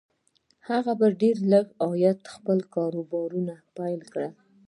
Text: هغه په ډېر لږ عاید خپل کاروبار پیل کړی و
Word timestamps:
هغه 0.69 0.91
په 0.99 1.07
ډېر 1.21 1.37
لږ 1.51 1.65
عاید 1.83 2.19
خپل 2.35 2.57
کاروبار 2.75 3.29
پیل 3.77 3.99
کړی 4.11 4.29
و 4.33 4.37